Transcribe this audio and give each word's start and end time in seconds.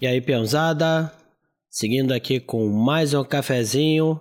E 0.00 0.06
aí, 0.06 0.18
peãozada? 0.18 1.12
Seguindo 1.68 2.12
aqui 2.12 2.40
com 2.40 2.66
mais 2.68 3.12
um 3.12 3.22
cafezinho. 3.22 4.18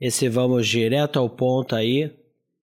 Esse 0.00 0.26
vamos 0.26 0.66
direto 0.66 1.18
ao 1.18 1.28
ponto 1.28 1.76
aí. 1.76 2.16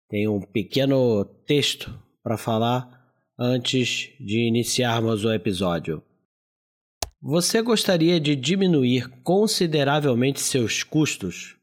Tem 0.08 0.26
um 0.26 0.40
pequeno 0.40 1.26
texto 1.46 1.92
para 2.22 2.38
falar 2.38 3.12
antes 3.38 4.08
de 4.18 4.48
iniciarmos 4.48 5.26
o 5.26 5.30
episódio. 5.30 6.02
Você 7.20 7.60
gostaria 7.60 8.18
de 8.18 8.34
diminuir 8.34 9.10
consideravelmente 9.22 10.40
seus 10.40 10.82
custos 10.82 11.54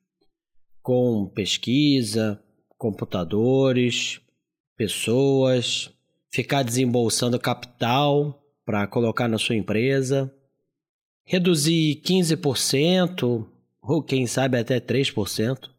com 0.83 1.25
pesquisa, 1.33 2.39
computadores, 2.77 4.21
pessoas, 4.77 5.91
ficar 6.31 6.61
desembolsando 6.61 7.39
capital 7.39 8.39
para 8.63 8.85
colocar 8.85 9.27
na 9.27 9.39
sua 9.39 9.55
empresa, 9.55 10.31
reduzir 11.25 12.01
15% 12.05 13.45
ou 13.81 14.03
quem 14.03 14.27
sabe 14.27 14.57
até 14.57 14.79
3%. 14.79 15.69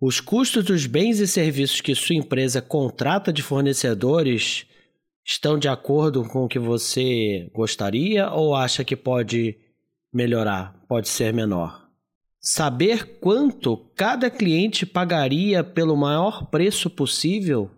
Os 0.00 0.20
custos 0.20 0.64
dos 0.64 0.86
bens 0.86 1.18
e 1.18 1.26
serviços 1.26 1.80
que 1.80 1.94
sua 1.94 2.16
empresa 2.16 2.62
contrata 2.62 3.32
de 3.32 3.42
fornecedores 3.42 4.66
estão 5.24 5.58
de 5.58 5.68
acordo 5.68 6.22
com 6.28 6.44
o 6.44 6.48
que 6.48 6.58
você 6.58 7.50
gostaria 7.54 8.30
ou 8.30 8.54
acha 8.54 8.84
que 8.84 8.94
pode 8.94 9.56
melhorar, 10.12 10.78
pode 10.86 11.08
ser 11.08 11.32
menor? 11.32 11.88
Saber 12.38 13.18
quanto 13.20 13.78
cada 13.96 14.30
cliente 14.30 14.84
pagaria 14.84 15.64
pelo 15.64 15.96
maior 15.96 16.50
preço 16.50 16.90
possível? 16.90 17.70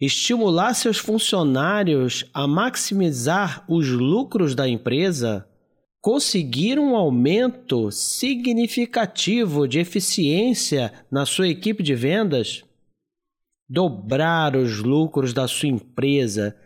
Estimular 0.00 0.74
seus 0.74 0.98
funcionários 0.98 2.24
a 2.34 2.46
maximizar 2.46 3.64
os 3.68 3.88
lucros 3.88 4.54
da 4.54 4.68
empresa? 4.68 5.48
Conseguir 6.00 6.78
um 6.78 6.94
aumento 6.94 7.90
significativo 7.90 9.66
de 9.66 9.78
eficiência 9.78 10.92
na 11.10 11.24
sua 11.24 11.48
equipe 11.48 11.82
de 11.82 11.94
vendas? 11.94 12.64
Dobrar 13.68 14.56
os 14.56 14.78
lucros 14.80 15.32
da 15.32 15.48
sua 15.48 15.68
empresa 15.68 16.56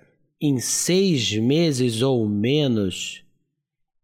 em 0.41 0.59
seis 0.59 1.33
meses 1.37 2.03
ou 2.03 2.29
menos? 2.29 3.23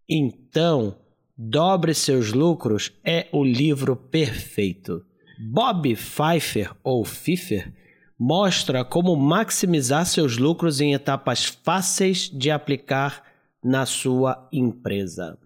Então, 0.08 0.96
Dobre 1.36 1.94
seus 1.94 2.32
lucros 2.32 2.92
é 3.04 3.26
o 3.32 3.42
livro 3.42 3.96
perfeito. 3.96 5.04
Bob 5.50 5.96
Pfeiffer 5.96 6.72
ou 6.84 7.02
Pfeiffer 7.02 7.72
mostra 8.18 8.84
como 8.84 9.16
maximizar 9.16 10.06
seus 10.06 10.38
lucros 10.38 10.80
em 10.80 10.94
etapas 10.94 11.44
fáceis 11.44 12.30
de 12.30 12.50
aplicar 12.50 13.22
na 13.62 13.86
sua 13.86 14.48
empresa. 14.52 15.38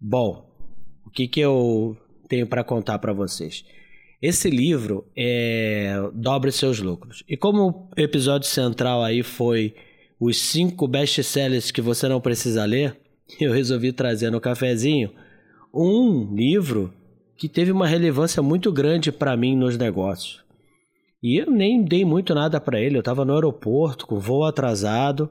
Bom, 0.00 0.50
o 1.04 1.10
que, 1.10 1.28
que 1.28 1.40
eu 1.40 1.96
tenho 2.28 2.46
para 2.46 2.64
contar 2.64 2.98
para 2.98 3.12
vocês? 3.12 3.64
Esse 4.20 4.50
livro 4.50 5.06
é 5.16 5.94
Dobre 6.14 6.50
seus 6.50 6.80
lucros. 6.80 7.22
E 7.28 7.36
como 7.36 7.90
o 7.96 8.00
episódio 8.00 8.48
central 8.48 9.02
aí 9.02 9.22
foi 9.22 9.74
os 10.18 10.38
cinco 10.38 10.88
best-sellers 10.88 11.70
que 11.70 11.82
você 11.82 12.08
não 12.08 12.20
precisa 12.20 12.64
ler, 12.64 12.96
eu 13.40 13.52
resolvi 13.52 13.92
trazer 13.92 14.30
no 14.30 14.40
cafezinho 14.40 15.12
um 15.72 16.34
livro 16.34 16.92
que 17.36 17.48
teve 17.48 17.70
uma 17.70 17.86
relevância 17.86 18.42
muito 18.42 18.72
grande 18.72 19.12
para 19.12 19.36
mim 19.36 19.54
nos 19.54 19.76
negócios. 19.76 20.45
E 21.22 21.36
eu 21.40 21.50
nem 21.50 21.82
dei 21.82 22.04
muito 22.04 22.34
nada 22.34 22.60
para 22.60 22.80
ele, 22.80 22.96
eu 22.96 23.00
estava 23.00 23.24
no 23.24 23.34
aeroporto 23.34 24.06
com 24.06 24.18
voo 24.18 24.44
atrasado 24.44 25.30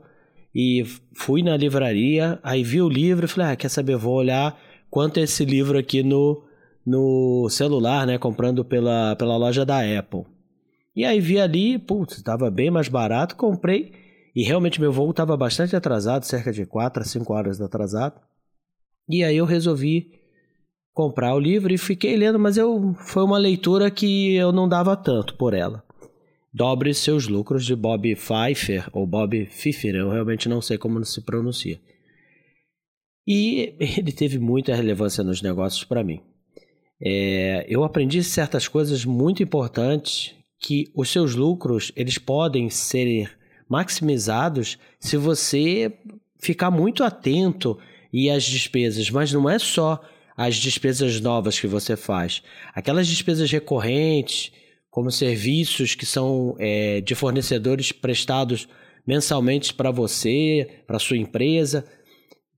e 0.54 0.84
fui 1.16 1.44
na 1.44 1.56
livraria, 1.56 2.40
aí 2.44 2.64
vi 2.64 2.82
o 2.82 2.90
livro 2.90 3.26
e 3.26 3.28
falei: 3.28 3.52
"Ah, 3.52 3.56
quer 3.56 3.70
saber, 3.70 3.96
vou 3.98 4.16
olhar 4.16 4.58
quanto 4.90 5.20
é 5.20 5.24
esse 5.24 5.46
livro 5.46 5.78
aqui 5.78 6.04
no 6.04 6.44
no 6.86 7.48
celular, 7.50 8.06
né, 8.06 8.18
comprando 8.18 8.64
pela 8.64 9.16
pela 9.16 9.38
loja 9.38 9.66
da 9.66 9.80
Apple". 10.00 10.24
E 10.96 11.04
aí 11.06 11.20
vi 11.20 11.40
ali, 11.40 11.78
putz, 11.78 12.18
estava 12.18 12.50
bem 12.50 12.72
mais 12.72 12.88
barato, 12.88 13.36
comprei 13.36 13.92
e 14.36 14.44
realmente 14.44 14.82
meu 14.82 14.92
voo 14.92 15.12
estava 15.12 15.38
bastante 15.38 15.76
atrasado, 15.76 16.24
cerca 16.26 16.52
de 16.52 16.66
4 16.66 17.02
a 17.04 17.06
5 17.06 17.34
horas 17.34 17.62
atrasado. 17.62 18.20
E 19.10 19.24
aí 19.24 19.38
eu 19.38 19.46
resolvi 19.46 20.12
comprar 20.96 21.36
o 21.36 21.40
livro 21.40 21.74
e 21.74 21.78
fiquei 21.78 22.16
lendo, 22.16 22.40
mas 22.40 22.56
eu 22.56 22.96
foi 23.06 23.22
uma 23.22 23.38
leitura 23.38 23.92
que 23.92 24.34
eu 24.34 24.54
não 24.54 24.68
dava 24.68 24.96
tanto 24.96 25.36
por 25.36 25.54
ela. 25.54 25.84
Dobre 26.54 26.94
seus 26.94 27.28
lucros 27.28 27.66
de 27.66 27.76
Bob 27.76 28.16
Pfeiffer 28.16 28.88
ou 28.94 29.06
Bob 29.06 29.46
Pfeiffer, 29.48 29.94
eu 29.94 30.10
realmente 30.10 30.48
não 30.48 30.62
sei 30.62 30.78
como 30.78 31.04
se 31.04 31.22
pronuncia. 31.22 31.78
E 33.28 33.76
ele 33.98 34.14
teve 34.14 34.40
muita 34.40 34.74
relevância 34.74 35.22
nos 35.22 35.42
negócios 35.42 35.84
para 35.84 36.02
mim. 36.02 36.22
É, 37.00 37.66
eu 37.68 37.84
aprendi 37.84 38.24
certas 38.24 38.70
coisas 38.70 39.04
muito 39.04 39.44
importantes 39.44 40.34
que 40.58 40.90
os 40.96 41.10
seus 41.10 41.36
lucros 41.36 41.92
eles 41.94 42.18
podem 42.18 42.70
ser 42.70 43.38
maximizados 43.68 44.80
se 44.98 45.18
você 45.18 45.92
ficar 46.40 46.72
muito 46.72 47.04
atento 47.04 47.78
e 48.14 48.30
as 48.30 48.46
despesas, 48.46 49.10
mas 49.10 49.34
não 49.34 49.50
é 49.50 49.60
só 49.60 50.02
as 50.36 50.56
despesas 50.56 51.20
novas 51.22 51.60
que 51.60 51.68
você 51.68 51.96
faz, 51.96 52.42
aquelas 52.74 53.08
despesas 53.08 53.52
recorrentes, 53.52 54.52
como 54.90 55.12
serviços 55.12 55.96
que 55.96 56.06
são 56.06 56.56
é, 56.60 57.02
de 57.02 57.16
fornecedores 57.16 57.92
prestados 57.92 58.68
mensalmente 59.06 59.74
para 59.74 59.92
você, 59.92 60.82
para 60.88 61.00
sua 61.00 61.18
empresa, 61.18 61.86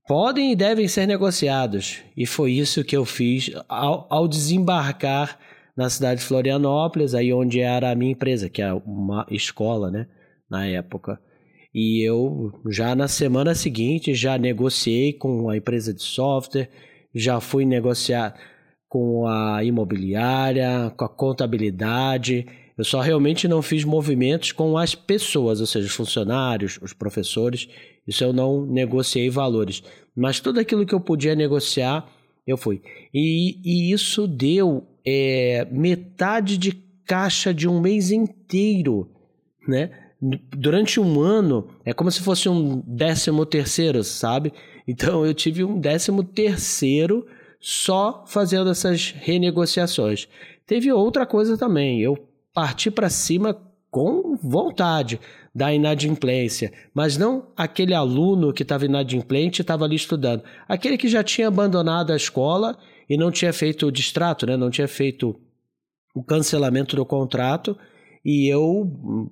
podem 0.06 0.52
e 0.52 0.56
devem 0.56 0.88
ser 0.88 1.06
negociados. 1.06 1.98
E 2.16 2.26
foi 2.26 2.52
isso 2.52 2.84
que 2.84 2.96
eu 2.96 3.04
fiz 3.04 3.50
ao, 3.68 4.06
ao 4.10 4.26
desembarcar 4.26 5.38
na 5.76 5.90
cidade 5.90 6.20
de 6.20 6.26
Florianópolis, 6.26 7.14
aí 7.14 7.32
onde 7.32 7.60
era 7.60 7.90
a 7.90 7.94
minha 7.94 8.12
empresa, 8.12 8.48
que 8.48 8.62
é 8.62 8.72
uma 8.72 9.26
escola, 9.30 9.90
né? 9.90 10.06
na 10.48 10.66
época. 10.66 11.20
E 11.74 12.02
eu 12.02 12.52
já 12.70 12.94
na 12.94 13.06
semana 13.06 13.54
seguinte 13.54 14.14
já 14.14 14.38
negociei 14.38 15.12
com 15.12 15.50
a 15.50 15.56
empresa 15.56 15.92
de 15.92 16.02
software, 16.02 16.70
já 17.14 17.40
fui 17.40 17.64
negociar 17.64 18.34
com 18.88 19.26
a 19.26 19.62
imobiliária, 19.62 20.92
com 20.96 21.04
a 21.04 21.08
contabilidade. 21.08 22.46
Eu 22.76 22.84
só 22.84 23.00
realmente 23.00 23.46
não 23.46 23.60
fiz 23.60 23.84
movimentos 23.84 24.52
com 24.52 24.78
as 24.78 24.94
pessoas, 24.94 25.60
ou 25.60 25.66
seja, 25.66 25.86
os 25.86 25.94
funcionários, 25.94 26.78
os 26.80 26.92
professores. 26.92 27.68
Isso 28.06 28.24
eu 28.24 28.32
não 28.32 28.64
negociei 28.64 29.28
valores. 29.28 29.82
Mas 30.16 30.40
tudo 30.40 30.60
aquilo 30.60 30.86
que 30.86 30.94
eu 30.94 31.00
podia 31.00 31.34
negociar, 31.34 32.08
eu 32.46 32.56
fui. 32.56 32.80
E, 33.12 33.58
e 33.64 33.92
isso 33.92 34.26
deu 34.26 34.86
é, 35.04 35.66
metade 35.70 36.56
de 36.56 36.72
caixa 37.04 37.52
de 37.52 37.68
um 37.68 37.80
mês 37.80 38.10
inteiro, 38.10 39.10
né? 39.66 39.90
durante 40.20 40.98
um 40.98 41.20
ano 41.20 41.68
é 41.84 41.92
como 41.92 42.10
se 42.10 42.20
fosse 42.20 42.48
um 42.48 42.82
décimo 42.86 43.46
terceiro, 43.46 44.02
sabe? 44.02 44.52
Então 44.88 45.26
eu 45.26 45.34
tive 45.34 45.62
um 45.62 45.78
décimo 45.78 46.24
terceiro 46.24 47.26
só 47.60 48.24
fazendo 48.26 48.70
essas 48.70 49.10
renegociações. 49.10 50.26
Teve 50.66 50.90
outra 50.90 51.26
coisa 51.26 51.58
também, 51.58 52.00
eu 52.00 52.16
parti 52.54 52.90
para 52.90 53.10
cima 53.10 53.60
com 53.90 54.36
vontade 54.36 55.20
da 55.54 55.72
inadimplência, 55.72 56.72
mas 56.94 57.16
não 57.16 57.48
aquele 57.56 57.92
aluno 57.92 58.52
que 58.52 58.62
estava 58.62 58.84
inadimplente 58.84 59.60
e 59.60 59.62
estava 59.62 59.84
ali 59.84 59.96
estudando, 59.96 60.42
aquele 60.68 60.96
que 60.96 61.08
já 61.08 61.22
tinha 61.22 61.48
abandonado 61.48 62.12
a 62.12 62.16
escola 62.16 62.78
e 63.08 63.16
não 63.16 63.30
tinha 63.30 63.52
feito 63.52 63.86
o 63.86 63.92
distrato, 63.92 64.46
né? 64.46 64.56
não 64.56 64.70
tinha 64.70 64.88
feito 64.88 65.38
o 66.14 66.22
cancelamento 66.22 66.96
do 66.96 67.04
contrato 67.04 67.76
e 68.24 68.46
eu 68.52 69.30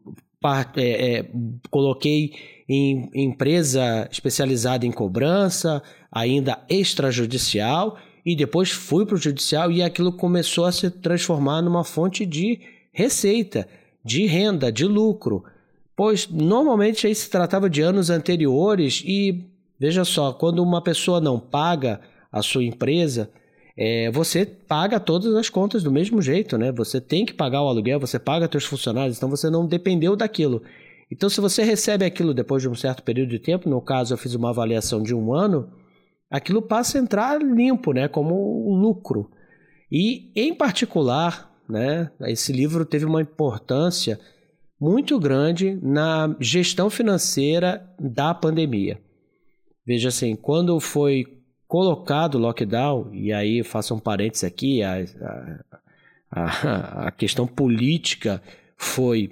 é, 0.77 1.19
é, 1.19 1.31
coloquei 1.71 2.33
em 2.69 3.09
empresa 3.15 4.09
especializada 4.11 4.85
em 4.85 4.93
cobrança, 4.93 5.83
ainda 6.11 6.59
extrajudicial, 6.69 7.99
e 8.25 8.35
depois 8.35 8.71
fui 8.71 9.07
para 9.07 9.15
o 9.15 9.19
judicial 9.19 9.71
e 9.71 9.83
aquilo 9.83 10.13
começou 10.13 10.65
a 10.65 10.73
se 10.73 10.91
transformar 10.91 11.63
numa 11.63 11.85
fonte 11.85 12.27
de 12.27 12.61
receita, 12.93 13.69
de 14.05 14.27
renda, 14.27 14.73
de 14.73 14.85
lucro. 14.85 15.45
Pois 15.95 16.29
normalmente 16.29 17.07
aí 17.07 17.15
se 17.15 17.31
tratava 17.31 17.71
de 17.71 17.83
anos 17.83 18.11
anteriores 18.11 19.03
e 19.07 19.45
veja 19.79 20.05
só, 20.05 20.33
quando 20.33 20.63
uma 20.63 20.83
pessoa 20.83 21.21
não 21.21 21.39
paga 21.39 22.01
a 22.33 22.43
sua 22.43 22.65
empresa, 22.65 23.31
é, 23.77 24.11
você 24.11 24.45
paga 24.45 24.99
todas 24.99 25.35
as 25.35 25.49
contas 25.49 25.83
do 25.83 25.93
mesmo 25.93 26.21
jeito, 26.21 26.57
né? 26.59 26.73
Você 26.73 27.01
tem 27.01 27.25
que 27.27 27.35
pagar 27.35 27.63
o 27.63 27.69
aluguel, 27.69 28.01
você 28.01 28.19
paga 28.19 28.49
seus 28.51 28.65
funcionários, 28.65 29.17
então 29.17 29.29
você 29.29 29.51
não 29.51 29.67
dependeu 29.67 30.17
daquilo. 30.17 30.63
Então, 31.11 31.29
se 31.29 31.41
você 31.41 31.63
recebe 31.63 32.05
aquilo 32.05 32.35
depois 32.35 32.63
de 32.63 32.69
um 32.69 32.75
certo 32.75 33.03
período 33.03 33.31
de 33.31 33.39
tempo, 33.39 33.69
no 33.69 33.81
caso 33.81 34.15
eu 34.15 34.19
fiz 34.19 34.35
uma 34.35 34.51
avaliação 34.51 35.03
de 35.03 35.15
um 35.15 35.33
ano, 35.33 35.71
aquilo 36.31 36.61
passa 36.61 36.99
a 36.99 37.01
entrar 37.01 37.41
limpo, 37.41 37.93
né? 37.93 38.09
Como 38.09 38.77
lucro. 38.81 39.31
E, 39.91 40.33
em 40.35 40.55
particular, 40.55 41.55
né? 41.69 42.11
Esse 42.23 42.53
livro 42.53 42.85
teve 42.85 43.05
uma 43.05 43.23
importância 43.23 44.19
muito 44.81 45.19
grande 45.19 45.79
na 45.83 46.35
gestão 46.39 46.91
financeira 46.91 47.89
da 47.99 48.35
pandemia. 48.35 49.01
Veja 49.87 50.09
assim, 50.09 50.35
quando 50.37 50.79
foi 50.81 51.25
colocado 51.67 52.35
o 52.35 52.39
lockdown, 52.39 53.13
e 53.13 53.33
aí 53.33 53.63
faço 53.63 53.95
um 53.95 53.99
parênteses 53.99 54.45
aqui, 54.45 54.83
a, 54.83 55.05
a, 56.31 57.07
a 57.07 57.11
questão 57.11 57.47
política 57.47 58.43
foi, 58.77 59.31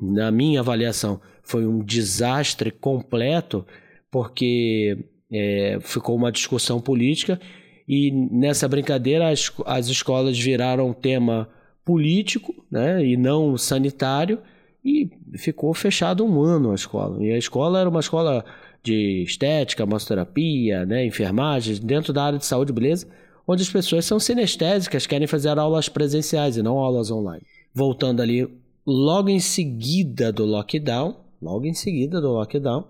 na 0.00 0.30
minha 0.30 0.60
avaliação, 0.60 1.20
foi 1.42 1.66
um 1.66 1.84
desastre 1.84 2.70
completo, 2.70 3.66
porque 4.10 4.96
é, 5.30 5.78
ficou 5.80 6.14
uma 6.16 6.30
discussão 6.30 6.80
política 6.80 7.40
e 7.88 8.10
nessa 8.10 8.68
brincadeira 8.68 9.28
as, 9.28 9.52
as 9.66 9.88
escolas 9.88 10.38
viraram 10.38 10.92
tema 10.92 11.48
político 11.84 12.64
né, 12.70 13.04
e 13.04 13.16
não 13.16 13.58
sanitário 13.58 14.38
e 14.84 15.10
ficou 15.36 15.74
fechado 15.74 16.24
um 16.24 16.40
ano 16.40 16.70
a 16.70 16.74
escola. 16.74 17.22
E 17.22 17.32
a 17.32 17.38
escola 17.38 17.80
era 17.80 17.88
uma 17.88 18.00
escola 18.00 18.44
de 18.82 19.22
estética, 19.22 19.84
massoterapia, 19.86 20.84
né, 20.86 21.04
enfermagem, 21.04 21.76
dentro 21.82 22.12
da 22.12 22.24
área 22.24 22.38
de 22.38 22.46
saúde, 22.46 22.72
beleza? 22.72 23.06
Onde 23.46 23.62
as 23.62 23.70
pessoas 23.70 24.04
são 24.04 24.20
sinestésicas, 24.20 25.06
querem 25.06 25.26
fazer 25.26 25.58
aulas 25.58 25.88
presenciais 25.88 26.56
e 26.56 26.62
não 26.62 26.78
aulas 26.78 27.10
online. 27.10 27.42
Voltando 27.74 28.20
ali, 28.20 28.48
logo 28.86 29.28
em 29.28 29.40
seguida 29.40 30.32
do 30.32 30.44
lockdown, 30.44 31.16
logo 31.40 31.66
em 31.66 31.74
seguida 31.74 32.20
do 32.20 32.32
lockdown, 32.32 32.84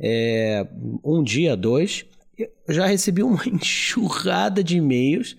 é, 0.00 0.66
um 1.04 1.22
dia, 1.22 1.56
dois, 1.56 2.04
já 2.68 2.86
recebi 2.86 3.22
uma 3.22 3.42
enxurrada 3.48 4.62
de 4.62 4.76
e-mails 4.76 5.36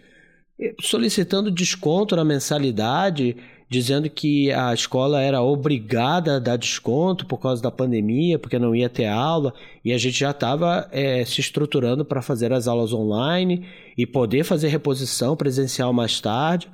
eh, 0.60 0.74
solicitando 0.80 1.52
desconto 1.52 2.16
na 2.16 2.24
mensalidade, 2.24 3.36
dizendo 3.70 4.10
que 4.10 4.52
a 4.52 4.74
escola 4.74 5.22
era 5.22 5.42
obrigada 5.42 6.38
a 6.38 6.40
dar 6.40 6.58
desconto 6.58 7.26
por 7.26 7.40
causa 7.40 7.62
da 7.62 7.72
pandemia, 7.72 8.40
porque 8.40 8.60
não 8.60 8.76
ia 8.76 8.90
ter 8.90 9.08
aula, 9.08 9.54
e 9.84 9.92
a 9.92 9.98
gente 9.98 10.20
já 10.20 10.32
estava 10.32 10.88
é, 10.92 11.26
se 11.26 11.42
estruturando 11.42 12.06
para 12.06 12.22
fazer 12.22 12.54
as 12.54 12.68
aulas 12.68 12.94
online 12.94 13.66
e 13.98 14.06
poder 14.06 14.44
fazer 14.44 14.70
reposição 14.70 15.36
presencial 15.36 15.92
mais 15.92 16.22
tarde. 16.22 16.70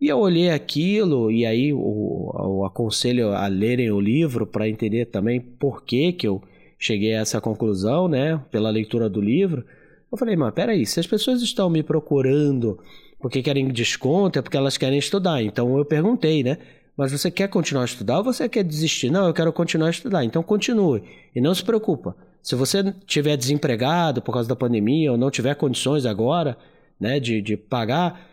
E 0.00 0.08
eu 0.08 0.18
olhei 0.18 0.50
aquilo, 0.50 1.30
e 1.30 1.46
aí 1.46 1.72
o, 1.72 2.64
aconselho 2.66 3.32
a 3.32 3.46
lerem 3.46 3.90
o 3.90 4.00
livro 4.00 4.46
para 4.46 4.68
entender 4.68 5.06
também 5.06 5.40
por 5.40 5.82
que, 5.82 6.12
que 6.12 6.26
eu 6.26 6.42
cheguei 6.78 7.14
a 7.14 7.20
essa 7.20 7.40
conclusão, 7.40 8.08
né, 8.08 8.40
pela 8.50 8.70
leitura 8.70 9.08
do 9.08 9.20
livro. 9.20 9.64
Eu 10.10 10.18
falei, 10.18 10.36
mas 10.36 10.52
peraí, 10.52 10.84
se 10.84 11.00
as 11.00 11.06
pessoas 11.06 11.42
estão 11.42 11.70
me 11.70 11.82
procurando 11.82 12.78
porque 13.24 13.42
querem 13.42 13.68
desconto, 13.68 14.38
é 14.38 14.42
porque 14.42 14.56
elas 14.56 14.76
querem 14.76 14.98
estudar. 14.98 15.42
Então 15.42 15.78
eu 15.78 15.84
perguntei, 15.84 16.42
né? 16.42 16.58
Mas 16.94 17.10
você 17.10 17.30
quer 17.30 17.48
continuar 17.48 17.82
a 17.82 17.86
estudar 17.86 18.18
ou 18.18 18.24
você 18.24 18.48
quer 18.48 18.62
desistir? 18.62 19.10
Não, 19.10 19.26
eu 19.26 19.32
quero 19.32 19.50
continuar 19.50 19.86
a 19.86 19.90
estudar. 19.90 20.22
Então 20.24 20.42
continue. 20.42 21.02
E 21.34 21.40
não 21.40 21.54
se 21.54 21.64
preocupa. 21.64 22.14
Se 22.42 22.54
você 22.54 22.80
estiver 22.80 23.36
desempregado 23.38 24.20
por 24.20 24.32
causa 24.32 24.46
da 24.46 24.54
pandemia 24.54 25.10
ou 25.10 25.16
não 25.16 25.30
tiver 25.30 25.54
condições 25.54 26.04
agora 26.04 26.58
né, 27.00 27.18
de, 27.18 27.40
de 27.40 27.56
pagar, 27.56 28.28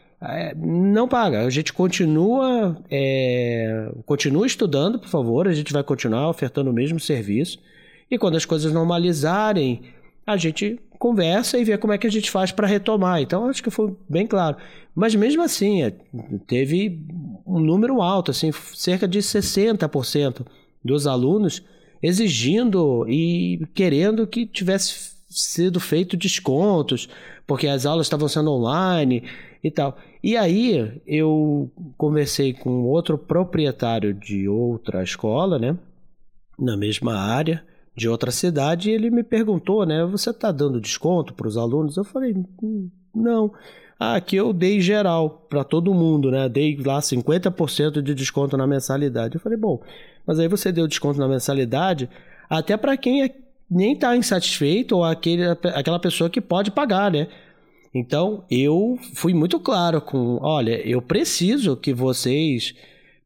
não 0.56 1.08
paga. 1.08 1.46
A 1.46 1.50
gente 1.50 1.74
continua, 1.74 2.78
é, 2.90 3.92
continua 4.06 4.46
estudando, 4.46 5.00
por 5.00 5.10
favor. 5.10 5.48
A 5.48 5.54
gente 5.54 5.74
vai 5.74 5.84
continuar 5.84 6.30
ofertando 6.30 6.70
o 6.70 6.74
mesmo 6.74 7.00
serviço. 7.00 7.60
E 8.10 8.18
quando 8.18 8.38
as 8.38 8.46
coisas 8.46 8.72
normalizarem, 8.72 9.82
a 10.26 10.38
gente 10.38 10.80
conversa 11.00 11.58
e 11.58 11.64
vê 11.64 11.78
como 11.78 11.94
é 11.94 11.98
que 11.98 12.06
a 12.06 12.12
gente 12.12 12.30
faz 12.30 12.52
para 12.52 12.68
retomar. 12.68 13.20
Então, 13.22 13.50
acho 13.50 13.64
que 13.64 13.72
foi 13.72 13.96
bem 14.08 14.28
claro. 14.28 14.58
Mas 14.94 15.16
mesmo 15.16 15.42
assim, 15.42 15.82
é, 15.82 15.94
teve 16.46 17.00
um 17.46 17.60
número 17.60 18.02
alto, 18.02 18.30
assim, 18.30 18.52
cerca 18.76 19.08
de 19.08 19.20
60% 19.20 20.46
dos 20.84 21.08
alunos 21.08 21.64
exigindo 22.04 23.06
e 23.08 23.66
querendo 23.74 24.28
que 24.28 24.46
tivesse 24.46 25.12
sido 25.30 25.80
feito 25.80 26.18
descontos, 26.18 27.08
porque 27.48 27.68
as 27.68 27.86
aulas 27.86 28.06
estavam 28.06 28.28
sendo 28.28 28.52
online 28.52 29.24
e 29.64 29.70
tal. 29.70 29.98
E 30.24 30.36
aí 30.36 31.02
eu 31.06 31.72
conversei 31.98 32.54
com 32.54 32.84
outro 32.84 33.18
proprietário 33.18 34.14
de 34.14 34.48
outra 34.48 35.04
escola, 35.04 35.60
né, 35.60 35.78
na 36.58 36.76
mesma 36.78 37.16
área, 37.16 37.64
de 37.96 38.08
outra 38.08 38.32
cidade 38.32 38.90
e 38.90 38.94
ele 38.94 39.10
me 39.10 39.24
perguntou, 39.24 39.86
né? 39.86 40.06
Você 40.06 40.30
está 40.30 40.52
dando 40.52 40.80
desconto 40.80 41.34
para 41.34 41.48
os 41.48 41.58
alunos? 41.58 41.98
Eu 41.98 42.04
falei, 42.04 42.34
hum, 42.64 42.90
não. 43.14 43.52
Ah, 44.00 44.16
aqui 44.16 44.36
eu 44.36 44.54
dei 44.54 44.82
geral 44.82 45.46
para 45.50 45.64
todo 45.64 45.94
mundo, 45.94 46.32
né? 46.32 46.48
Dei 46.50 46.76
lá 46.84 47.00
50% 47.00 48.02
de 48.02 48.16
desconto 48.16 48.58
na 48.58 48.66
mensalidade. 48.66 49.36
Eu 49.36 49.42
falei, 49.42 49.58
bom, 49.58 49.82
mas 50.26 50.40
aí 50.40 50.48
você 50.48 50.72
deu 50.72 50.88
desconto 50.88 51.20
na 51.20 51.28
mensalidade 51.28 52.10
até 52.50 52.76
para 52.78 52.98
quem 52.98 53.24
é, 53.24 53.36
nem 53.70 53.94
está 53.94 54.16
insatisfeito 54.16 54.98
ou 54.98 55.04
aquele, 55.04 55.44
aquela 55.74 56.00
pessoa 56.00 56.30
que 56.30 56.42
pode 56.42 56.72
pagar, 56.72 57.12
né? 57.12 57.28
Então 57.94 58.44
eu 58.50 58.98
fui 59.14 59.34
muito 59.34 59.60
claro 59.60 60.02
com, 60.02 60.40
olha, 60.42 60.80
eu 60.88 61.02
preciso 61.02 61.76
que 61.76 61.94
vocês 61.94 62.74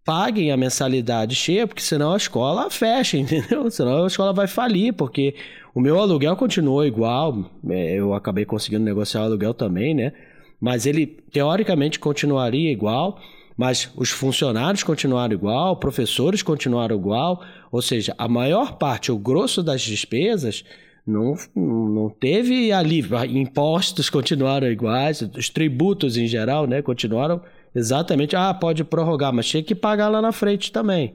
paguem 0.04 0.52
a 0.52 0.58
mensalidade 0.58 1.36
cheia, 1.36 1.68
porque 1.68 1.82
senão 1.82 2.14
a 2.14 2.18
escola 2.18 2.70
fecha, 2.70 3.18
entendeu? 3.18 3.70
Senão 3.72 4.04
a 4.04 4.08
escola 4.08 4.34
vai 4.34 4.48
falir, 4.48 4.94
porque 4.94 5.36
o 5.74 5.82
meu 5.82 6.00
aluguel 6.00 6.36
continuou 6.36 6.86
igual, 6.86 7.52
é, 7.70 7.96
eu 7.96 8.14
acabei 8.14 8.46
conseguindo 8.46 8.84
negociar 8.84 9.22
o 9.22 9.26
aluguel 9.26 9.54
também, 9.54 9.94
né? 9.94 10.14
Mas 10.60 10.86
ele 10.86 11.06
teoricamente 11.06 12.00
continuaria 12.00 12.72
igual, 12.72 13.20
mas 13.58 13.92
os 13.96 14.10
funcionários 14.10 14.84
continuaram 14.84 15.34
igual, 15.34 15.78
professores 15.78 16.42
continuaram 16.44 16.96
igual, 16.96 17.44
ou 17.72 17.82
seja, 17.82 18.16
a 18.18 18.28
maior 18.28 18.78
parte, 18.78 19.12
o 19.12 19.18
grosso 19.18 19.62
das 19.64 19.82
despesas 19.82 20.64
não, 21.06 21.36
não 21.56 22.10
teve 22.10 22.72
alívio. 22.72 23.24
Impostos 23.26 24.10
continuaram 24.10 24.68
iguais, 24.68 25.22
os 25.22 25.50
tributos 25.50 26.18
em 26.18 26.28
geral, 26.28 26.66
né, 26.68 26.82
continuaram 26.82 27.42
Exatamente. 27.76 28.36
Ah, 28.38 28.54
pode 28.54 28.86
prorrogar, 28.86 29.34
mas 29.34 29.48
tinha 29.48 29.62
que 29.62 29.76
pagar 29.76 30.08
lá 30.08 30.22
na 30.22 30.32
frente 30.32 30.72
também. 30.72 31.14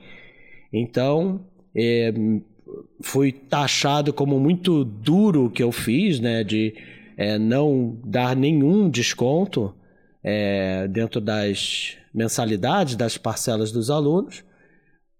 Então, 0.70 1.40
é, 1.74 2.12
fui 3.00 3.32
taxado 3.32 4.12
como 4.12 4.38
muito 4.38 4.84
duro 4.84 5.46
o 5.46 5.50
que 5.50 5.62
eu 5.62 5.72
fiz, 5.72 6.20
né? 6.20 6.44
De 6.44 6.74
é, 7.16 7.38
não 7.38 7.96
dar 8.04 8.36
nenhum 8.36 8.90
desconto 8.90 9.74
é, 10.22 10.86
dentro 10.88 11.18
das 11.18 11.96
mensalidades, 12.12 12.94
das 12.94 13.16
parcelas 13.16 13.72
dos 13.72 13.88
alunos. 13.88 14.44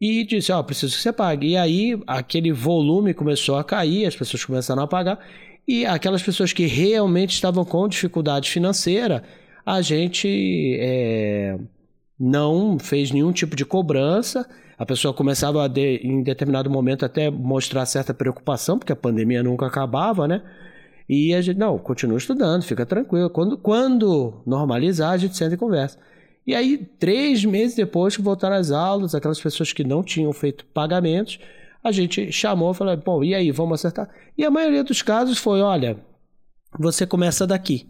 E 0.01 0.25
disse, 0.25 0.51
ó, 0.51 0.61
oh, 0.61 0.65
preciso 0.65 0.97
que 0.97 1.03
você 1.03 1.13
pague. 1.13 1.49
E 1.49 1.57
aí, 1.57 2.01
aquele 2.07 2.53
volume 2.53 3.13
começou 3.13 3.57
a 3.57 3.65
cair, 3.65 4.07
as 4.07 4.17
pessoas 4.17 4.45
começaram 4.45 4.83
a 4.83 4.87
pagar. 4.87 5.19
E 5.69 5.85
aquelas 5.85 6.23
pessoas 6.23 6.53
que 6.53 6.67
realmente 6.67 7.35
estavam 7.35 7.65
com 7.65 7.87
dificuldade 7.87 8.51
financeira 8.51 9.23
a 9.65 9.83
gente 9.83 10.77
é, 10.81 11.59
não 12.19 12.79
fez 12.79 13.11
nenhum 13.11 13.33
tipo 13.33 13.55
de 13.55 13.65
cobrança. 13.65 14.49
A 14.79 14.87
pessoa 14.87 15.13
começava, 15.13 15.65
a 15.65 15.69
de, 15.69 16.01
em 16.03 16.23
determinado 16.23 16.71
momento, 16.71 17.05
até 17.05 17.31
mostrar 17.31 17.85
certa 17.87 18.15
preocupação, 18.15 18.79
porque 18.79 18.93
a 18.93 18.97
pandemia 18.97 19.43
nunca 19.43 19.67
acabava, 19.67 20.27
né? 20.27 20.43
E 21.09 21.35
a 21.35 21.41
gente, 21.41 21.59
não, 21.59 21.79
continua 21.79 22.19
estudando, 22.19 22.63
fica 22.63 22.87
tranquilo. 22.87 23.29
Quando, 23.31 23.59
quando 23.59 24.43
normalizar, 24.47 25.13
a 25.13 25.17
gente 25.17 25.37
senta 25.37 25.55
e 25.55 25.59
conversa. 25.59 25.99
E 26.47 26.55
aí, 26.55 26.79
três 26.99 27.45
meses 27.45 27.77
depois 27.77 28.17
que 28.17 28.23
voltaram 28.23 28.57
as 28.57 28.71
aulas, 28.71 29.15
aquelas 29.15 29.41
pessoas 29.41 29.73
que 29.73 29.85
não 29.85 30.03
tinham 30.03 30.33
feito 30.33 30.65
pagamentos, 30.67 31.39
a 31.83 31.93
gente 31.93 32.33
chamou 32.33 32.73
e 32.73 32.75
falou: 32.75 32.97
bom, 32.97 33.25
e 33.25 33.35
aí, 33.35 33.51
vamos 33.51 33.81
acertar? 33.81 34.09
E 34.37 34.45
a 34.45 34.51
maioria 34.51 34.83
dos 34.83 35.03
casos 35.03 35.39
foi: 35.39 35.61
olha, 35.61 35.99
você 36.79 37.07
começa 37.07 37.47
daqui. 37.47 37.89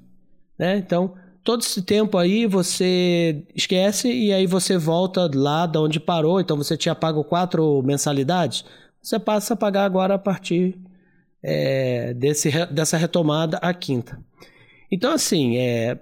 Né? 0.59 0.76
Então, 0.76 1.14
todo 1.42 1.62
esse 1.62 1.83
tempo 1.83 2.19
aí 2.19 2.47
você 2.47 3.45
esquece 3.54 4.12
e 4.12 4.33
aí 4.33 4.47
você 4.47 4.76
volta 4.76 5.30
lá 5.35 5.66
da 5.66 5.80
onde 5.80 5.99
parou. 5.99 6.40
Então 6.40 6.57
você 6.57 6.76
tinha 6.76 6.95
pago 6.95 7.25
quatro 7.25 7.83
mensalidades, 7.83 8.64
você 9.02 9.19
passa 9.19 9.54
a 9.54 9.57
pagar 9.57 9.85
agora 9.85 10.14
a 10.14 10.19
partir 10.19 10.78
é, 11.42 12.14
desse, 12.14 12.50
dessa 12.66 12.97
retomada 12.97 13.57
a 13.59 13.73
quinta. 13.73 14.21
Então, 14.90 15.12
assim, 15.12 15.57
é, 15.57 15.99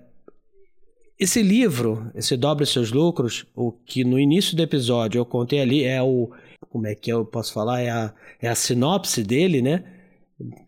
esse 1.19 1.43
livro, 1.43 2.11
esse 2.15 2.37
Dobre 2.37 2.65
Seus 2.65 2.93
Lucros, 2.93 3.45
o 3.55 3.73
que 3.73 4.05
no 4.05 4.19
início 4.19 4.57
do 4.57 4.63
episódio 4.63 5.19
eu 5.19 5.25
contei 5.25 5.61
ali 5.61 5.85
é 5.85 6.03
o. 6.03 6.31
Como 6.71 6.87
é 6.87 6.95
que 6.95 7.11
eu 7.11 7.25
posso 7.25 7.53
falar? 7.53 7.81
É 7.81 7.91
a, 7.91 8.15
é 8.41 8.49
a 8.49 8.55
sinopse 8.55 9.23
dele, 9.23 9.61
né? 9.61 9.85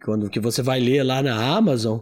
Quando 0.05 0.29
que 0.29 0.41
você 0.41 0.63
vai 0.63 0.81
ler 0.81 1.05
lá 1.05 1.23
na 1.23 1.57
Amazon. 1.57 2.01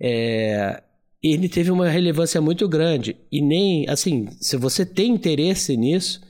É, 0.00 0.82
ele 1.22 1.48
teve 1.48 1.70
uma 1.70 1.88
relevância 1.88 2.40
muito 2.40 2.68
grande. 2.68 3.16
E 3.30 3.40
nem, 3.40 3.88
assim, 3.88 4.28
se 4.40 4.56
você 4.56 4.84
tem 4.84 5.12
interesse 5.12 5.76
nisso, 5.76 6.20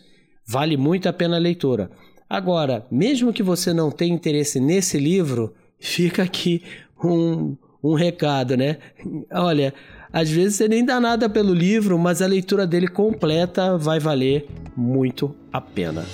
vale 0.47 0.77
muito 0.77 1.09
a 1.09 1.13
pena 1.13 1.37
a 1.37 1.41
leitura. 1.41 1.91
Agora, 2.29 2.87
mesmo 2.91 3.33
que 3.33 3.43
você 3.43 3.73
não 3.73 3.91
tenha 3.91 4.15
interesse 4.15 4.61
nesse 4.61 4.99
livro, 4.99 5.55
fica 5.79 6.23
aqui 6.23 6.63
um, 7.03 7.57
um 7.85 7.95
recado, 7.95 8.57
né? 8.57 8.79
Olha, 9.31 9.75
às 10.13 10.31
vezes 10.31 10.57
você 10.57 10.67
nem 10.67 10.85
dá 10.85 10.99
nada 10.99 11.29
pelo 11.29 11.53
livro, 11.53 11.99
mas 11.99 12.23
a 12.23 12.27
leitura 12.27 12.67
dele 12.67 12.89
completa 12.89 13.77
vai 13.77 14.01
valer 14.01 14.47
muito 14.77 15.35
a 15.53 15.61
pena. 15.61 16.05